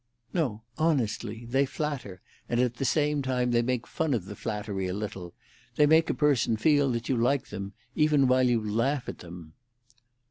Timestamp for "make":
3.61-3.85, 5.85-6.09